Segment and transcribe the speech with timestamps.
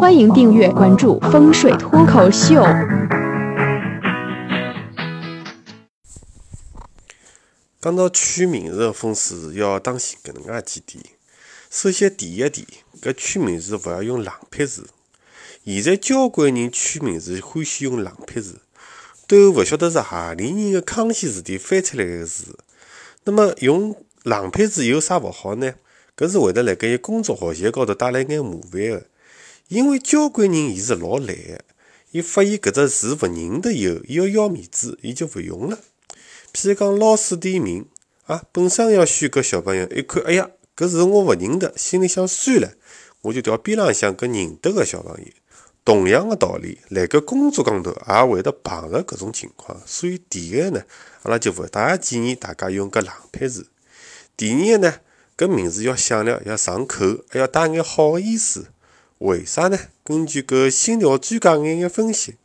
[0.00, 2.54] 欢迎订阅关注风水脱口秀。
[7.82, 11.04] 讲到取名字的风水，要当心搿能介几点。
[11.68, 12.66] 首先，第一点，
[13.02, 14.88] 搿取名字勿要用冷僻字。
[15.66, 18.62] 现在交关人取名字欢喜用冷僻字，
[19.28, 22.58] 都勿晓得是何里人的康熙字典翻出来个字。
[23.24, 25.74] 那么用冷僻字有啥勿好呢？
[26.16, 29.06] 搿是会得辣盖伊工作学习高头带来眼麻烦个。
[29.70, 31.60] 因为交关人伊是老懒个，
[32.10, 35.78] 伊发现搿只字勿认得以后，伊要要面子，伊就勿用了。
[36.52, 37.86] 譬如讲老师点名
[38.24, 42.72] 啊，本身要选个小朋友，一看，哎呀，搿字我勿认得，心里想算了，
[43.22, 45.26] 我就调边浪向搿认得个小朋友。
[45.84, 49.80] 同样的道理，辣盖工作高头也会得碰着搿种情况。
[49.86, 50.82] 所以第一个呢，
[51.22, 53.68] 阿拉就勿大建议大家用搿冷僻字。
[54.36, 54.94] 第二个呢，
[55.36, 58.66] 搿名字要响亮，要上口，还要带眼好个意思。
[59.20, 59.78] 为啥呢？
[60.02, 62.36] 根据搿心疗专家眼眼分析，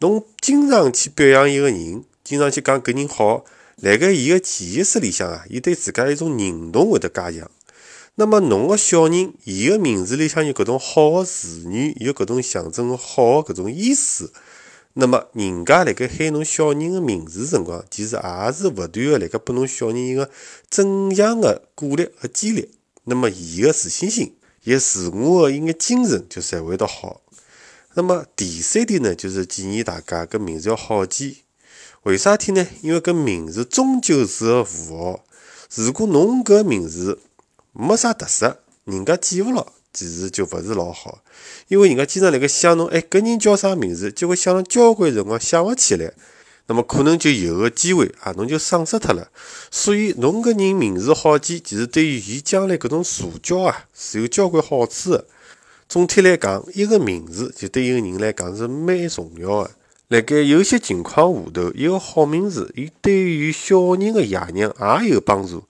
[0.00, 2.04] 侬经常去表扬一个人。
[2.24, 3.44] 经常去讲搿人好，
[3.76, 7.48] 辣盖伊个潜意识里向啊，伊对自家一种认同会得加强。
[8.16, 14.32] 那么侬个小人，伊个名字里向有搿种好个词语，有搿种象征好个搿种意思。
[14.94, 20.28] 那么人家辣盖喊侬小人个名字辰光，其实也是勿断个辣盖拨侬小人一个
[20.68, 22.70] 正向个鼓励和激励。
[23.04, 24.34] 那么伊个自信心，
[24.64, 27.20] 伊自我个一眼精神就才会得好。
[27.94, 31.42] 那么第三点呢，就是建议大家搿名字要好记。
[32.02, 32.66] 为啥体呢？
[32.82, 35.24] 因为搿名字终究是个符号。
[35.74, 37.20] 如果侬搿名字
[37.72, 41.22] 没啥特色，人家记勿牢，其实就勿是老好。
[41.68, 44.10] 因为人家经常辣盖想侬，哎，搿人叫啥名字？
[44.10, 46.12] 结果想了交关辰光想勿起来，
[46.66, 49.28] 那么可能就有个机会啊，侬就丧失脱了。
[49.70, 55.26] 所以侬搿人名字好记，其实对于伊将来搿种社交啊是有交关好处的。
[55.86, 59.70] 总体来讲，一个名字就对一个人来讲是蛮重要的。
[60.08, 65.64] 辣盖有些情况下头，一个好名字，伊对于小人的爷娘也有帮助，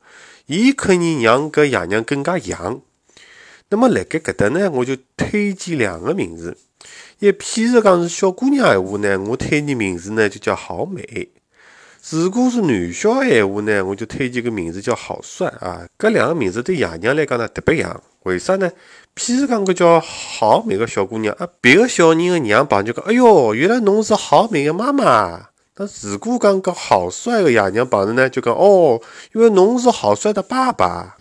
[0.47, 2.81] 伊可以让搿爷娘更加像。
[3.71, 6.57] 那么辣盖搿搭呢，我就推荐两个名字。
[7.19, 11.03] 一譬如讲是小姑娘闲话呢，我推荐名字呢就叫好美；
[12.11, 15.87] 如果是男小孩闲话呢，我就推荐个名字叫好帅啊。
[15.99, 18.71] 搿两个名字对爷娘来讲呢特别像，为啥呢？
[19.17, 25.49] 譬如讲，搿叫好美个小姑娘啊，别个小人个娘碰就讲，哎哟，原来侬是好美个妈妈。
[25.77, 29.01] 那如果讲个好帅个爷娘碰着呢，就讲，哦，
[29.33, 31.17] 因为侬是好帅的爸爸。